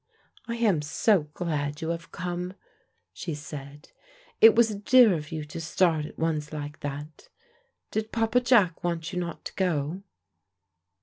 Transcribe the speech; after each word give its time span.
"I 0.47 0.55
am 0.55 0.81
so 0.81 1.27
glad 1.35 1.79
you 1.79 1.89
have 1.89 2.11
come," 2.11 2.55
she 3.13 3.35
said; 3.35 3.89
"it 4.41 4.55
was 4.55 4.73
dear 4.77 5.13
of 5.13 5.31
you 5.31 5.45
to 5.45 5.61
start 5.61 6.07
at 6.07 6.17
once 6.17 6.51
like 6.51 6.79
that. 6.79 7.29
Did 7.91 8.11
Papa 8.11 8.39
Jack 8.41 8.83
want 8.83 9.13
you 9.13 9.19
not 9.19 9.45
to 9.45 9.53
go?" 9.53 10.01